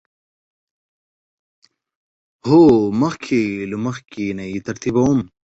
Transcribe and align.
هو، 2.47 2.63
مخکې 3.01 3.41
له 3.71 3.77
مخکی 3.85 4.25
نه 4.37 4.43
یی 4.51 4.59
ترتیبوم 4.67 5.19